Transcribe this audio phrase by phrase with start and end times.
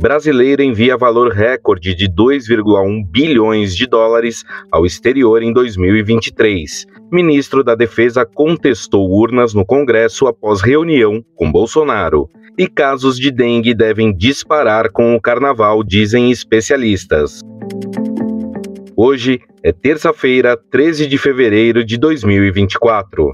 [0.00, 7.74] Brasileira envia valor recorde de 2,1 bilhões de dólares ao exterior em 2023 ministro da
[7.74, 12.28] Defesa contestou urnas no Congresso após reunião com Bolsonaro.
[12.56, 17.40] E casos de dengue devem disparar com o carnaval, dizem especialistas.
[18.96, 23.30] Hoje é terça-feira, 13 de fevereiro de 2024.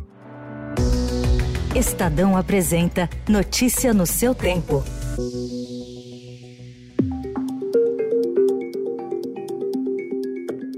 [1.74, 4.84] Estadão apresenta Notícia no seu tempo.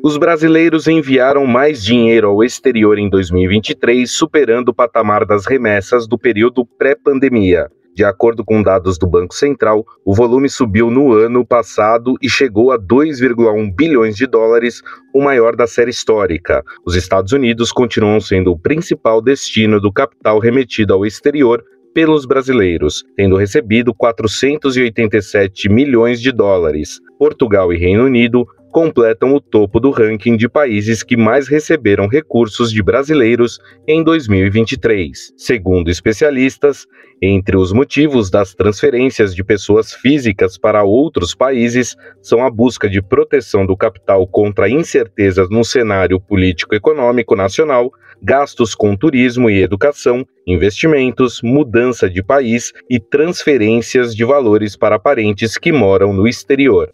[0.06, 6.16] Os brasileiros enviaram mais dinheiro ao exterior em 2023, superando o patamar das remessas do
[6.16, 7.68] período pré-pandemia.
[7.92, 12.70] De acordo com dados do Banco Central, o volume subiu no ano passado e chegou
[12.70, 14.80] a 2,1 bilhões de dólares,
[15.12, 16.62] o maior da série histórica.
[16.86, 23.02] Os Estados Unidos continuam sendo o principal destino do capital remetido ao exterior pelos brasileiros,
[23.16, 27.00] tendo recebido 487 milhões de dólares.
[27.18, 28.46] Portugal e Reino Unido
[28.76, 35.32] completam o topo do ranking de países que mais receberam recursos de brasileiros em 2023.
[35.34, 36.86] Segundo especialistas,
[37.22, 43.00] entre os motivos das transferências de pessoas físicas para outros países são a busca de
[43.00, 47.90] proteção do capital contra incertezas no cenário político-econômico nacional,
[48.22, 55.56] gastos com turismo e educação, investimentos, mudança de país e transferências de valores para parentes
[55.56, 56.92] que moram no exterior.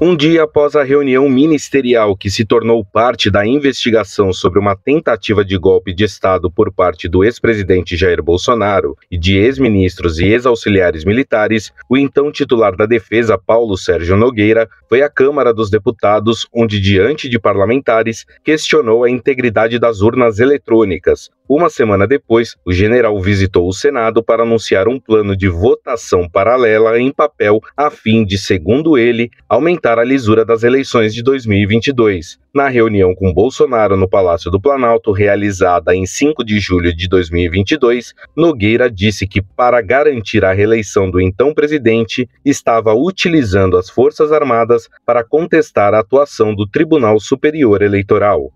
[0.00, 5.44] Um dia após a reunião ministerial que se tornou parte da investigação sobre uma tentativa
[5.44, 11.04] de golpe de Estado por parte do ex-presidente Jair Bolsonaro e de ex-ministros e ex-auxiliares
[11.04, 16.78] militares, o então titular da Defesa, Paulo Sérgio Nogueira, foi à Câmara dos Deputados, onde,
[16.78, 23.66] diante de parlamentares, questionou a integridade das urnas eletrônicas, uma semana depois, o general visitou
[23.66, 28.98] o Senado para anunciar um plano de votação paralela em papel a fim de, segundo
[28.98, 32.36] ele, aumentar a lisura das eleições de 2022.
[32.52, 38.12] Na reunião com Bolsonaro no Palácio do Planalto, realizada em 5 de julho de 2022,
[38.36, 44.88] Nogueira disse que, para garantir a reeleição do então presidente, estava utilizando as Forças Armadas
[45.06, 48.52] para contestar a atuação do Tribunal Superior Eleitoral.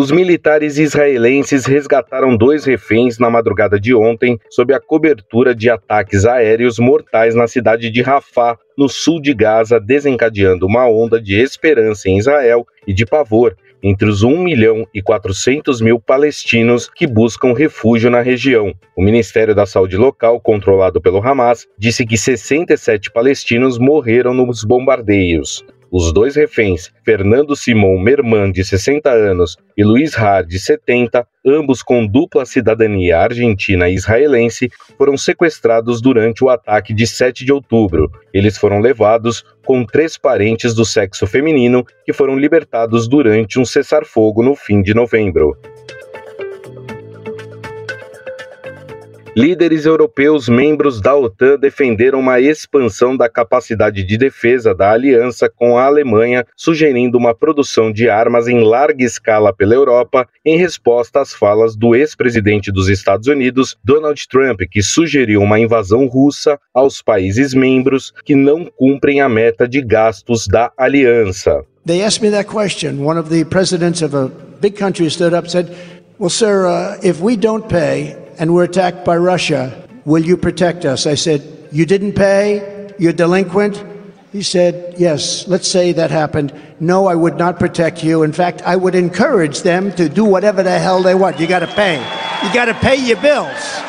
[0.00, 6.24] Os militares israelenses resgataram dois reféns na madrugada de ontem sob a cobertura de ataques
[6.24, 12.08] aéreos mortais na cidade de Rafah, no sul de Gaza, desencadeando uma onda de esperança
[12.08, 17.52] em Israel e de pavor entre os 1 milhão e 400 mil palestinos que buscam
[17.52, 18.72] refúgio na região.
[18.96, 25.64] O Ministério da Saúde local, controlado pelo Hamas, disse que 67 palestinos morreram nos bombardeios.
[25.90, 31.82] Os dois reféns, Fernando Simon Merman, de 60 anos, e Luiz Har, de 70, ambos
[31.82, 34.68] com dupla cidadania argentina e israelense,
[34.98, 38.10] foram sequestrados durante o ataque de 7 de outubro.
[38.34, 44.42] Eles foram levados com três parentes do sexo feminino que foram libertados durante um cessar-fogo
[44.42, 45.56] no fim de novembro.
[49.38, 55.78] Líderes europeus membros da OTAN defenderam uma expansão da capacidade de defesa da aliança com
[55.78, 61.32] a Alemanha, sugerindo uma produção de armas em larga escala pela Europa, em resposta às
[61.32, 67.54] falas do ex-presidente dos Estados Unidos, Donald Trump, que sugeriu uma invasão russa aos países
[67.54, 71.64] membros que não cumprem a meta de gastos da aliança.
[71.86, 73.06] They asked me that question.
[73.06, 75.68] One of the presidents of a big country stood up and said,
[76.18, 79.72] "Well, sir, uh, if we don't pay and we're attacked by Russia,
[80.04, 81.06] will you protect us?
[81.06, 82.92] I said, You didn't pay?
[82.98, 83.84] You're delinquent?
[84.32, 86.52] He said, Yes, let's say that happened.
[86.80, 88.22] No, I would not protect you.
[88.22, 91.40] In fact, I would encourage them to do whatever the hell they want.
[91.40, 91.96] You got to pay.
[92.42, 93.82] You got to pay your bills.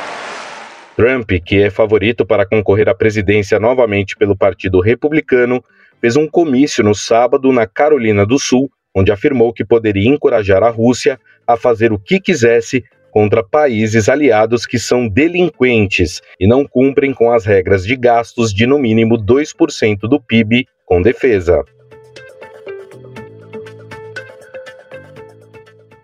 [0.96, 5.63] Trump, que é favorito para concorrer à presidência novamente pelo Partido Republicano,
[6.01, 10.69] fez um comício no sábado na Carolina do Sul, onde afirmou que poderia encorajar a
[10.69, 11.18] Rússia
[11.48, 17.32] a fazer o que quisesse contra países aliados que são delinquentes e não cumprem com
[17.32, 21.64] as regras de gastos de no mínimo 2% do PIB com defesa.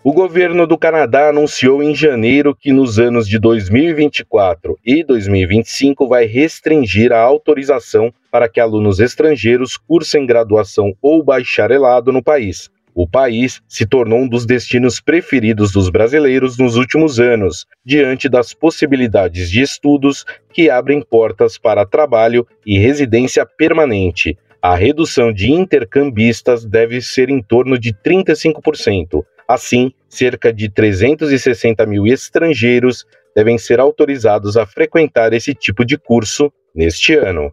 [0.08, 6.28] O governo do Canadá anunciou em janeiro que nos anos de 2024 e 2025 vai
[6.28, 12.70] restringir a autorização para que alunos estrangeiros cursem graduação ou bacharelado no país.
[12.96, 18.54] O país se tornou um dos destinos preferidos dos brasileiros nos últimos anos, diante das
[18.54, 24.38] possibilidades de estudos que abrem portas para trabalho e residência permanente.
[24.62, 29.26] A redução de intercambistas deve ser em torno de 35%.
[29.46, 33.06] Assim, cerca de 360 mil estrangeiros
[33.36, 37.52] devem ser autorizados a frequentar esse tipo de curso neste ano.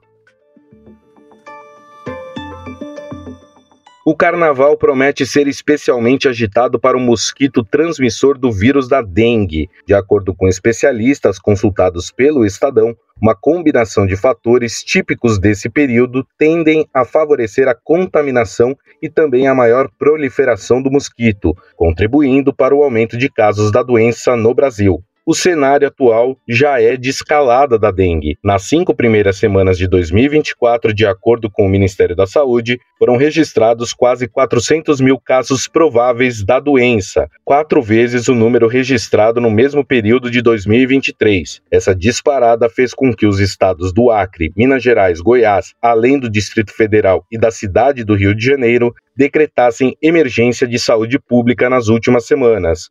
[4.04, 9.70] O carnaval promete ser especialmente agitado para o mosquito transmissor do vírus da dengue.
[9.86, 16.84] De acordo com especialistas consultados pelo Estadão, uma combinação de fatores típicos desse período tendem
[16.92, 23.16] a favorecer a contaminação e também a maior proliferação do mosquito, contribuindo para o aumento
[23.16, 28.36] de casos da doença no Brasil o cenário atual já é de escalada da dengue.
[28.42, 33.92] Nas cinco primeiras semanas de 2024, de acordo com o Ministério da Saúde, foram registrados
[33.92, 40.30] quase 400 mil casos prováveis da doença, quatro vezes o número registrado no mesmo período
[40.30, 41.60] de 2023.
[41.70, 46.72] Essa disparada fez com que os estados do Acre, Minas Gerais, Goiás, além do Distrito
[46.72, 52.26] Federal e da cidade do Rio de Janeiro, decretassem emergência de saúde pública nas últimas
[52.26, 52.88] semanas.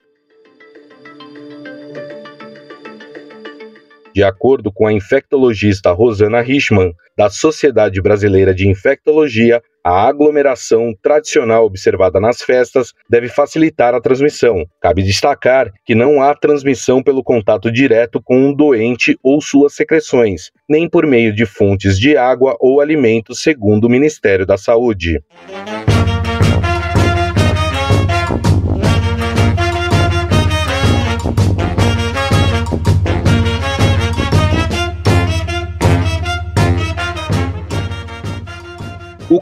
[4.14, 11.66] De acordo com a infectologista Rosana Richman, da Sociedade Brasileira de Infectologia, a aglomeração tradicional
[11.66, 14.66] observada nas festas deve facilitar a transmissão.
[14.80, 20.52] Cabe destacar que não há transmissão pelo contato direto com um doente ou suas secreções,
[20.70, 25.20] nem por meio de fontes de água ou alimentos, segundo o Ministério da Saúde.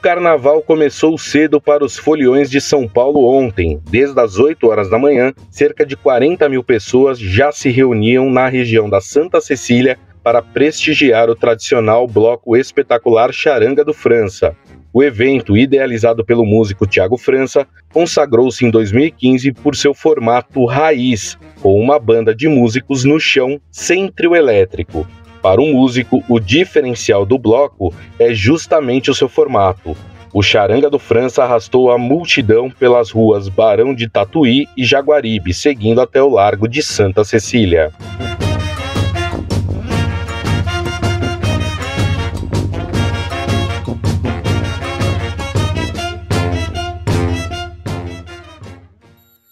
[0.10, 3.80] Carnaval começou cedo para os foliões de São Paulo ontem.
[3.92, 8.48] Desde as 8 horas da manhã, cerca de 40 mil pessoas já se reuniam na
[8.48, 14.56] região da Santa Cecília para prestigiar o tradicional bloco espetacular Charanga do França.
[14.92, 21.80] O evento, idealizado pelo músico Tiago França, consagrou-se em 2015 por seu formato raiz, com
[21.80, 25.06] uma banda de músicos no chão sem trio elétrico.
[25.42, 29.96] Para um músico, o diferencial do bloco é justamente o seu formato.
[30.34, 36.02] O Charanga do França arrastou a multidão pelas ruas Barão de Tatuí e Jaguaribe, seguindo
[36.02, 37.92] até o Largo de Santa Cecília.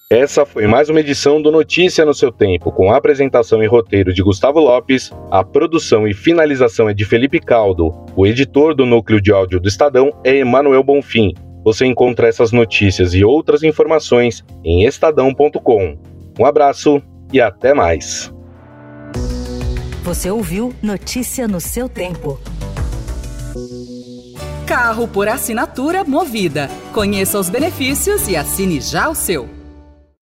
[0.09, 4.23] Essa foi mais uma edição do Notícia no seu tempo, com apresentação e roteiro de
[4.23, 9.33] Gustavo Lopes, a produção e finalização é de Felipe Caldo, o editor do núcleo de
[9.33, 11.33] áudio do Estadão é Emanuel Bonfim.
[11.61, 15.97] Você encontra essas notícias e outras informações em estadão.com.
[16.39, 17.01] Um abraço
[17.33, 18.33] e até mais.
[20.03, 22.39] Você ouviu Notícia no seu tempo.
[24.65, 26.69] Carro por assinatura movida.
[26.93, 29.56] Conheça os benefícios e assine já o seu.